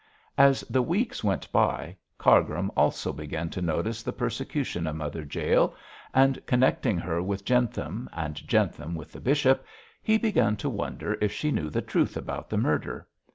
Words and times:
As 0.39 0.61
the 0.61 0.81
weeks 0.81 1.23
went 1.23 1.51
by, 1.51 1.95
Cargrim 2.17 2.71
also 2.75 3.13
began 3.13 3.51
to 3.51 3.61
notice 3.61 4.01
the 4.01 4.11
persecution 4.11 4.87
of 4.87 4.95
Mother 4.95 5.21
Jael, 5.31 5.75
and 6.11 6.43
connecting 6.47 6.97
her 6.97 7.21
with 7.21 7.45
Jentham 7.45 8.09
and 8.11 8.33
Jentham 8.47 8.95
with 8.95 9.11
the 9.11 9.21
bishop, 9.21 9.63
he 10.01 10.17
began 10.17 10.55
to 10.57 10.71
wonder 10.71 11.19
if 11.21 11.31
she 11.31 11.51
knew 11.51 11.69
the 11.69 11.83
truth 11.83 12.17
about 12.17 12.49
the 12.49 12.57
murder. 12.57 13.07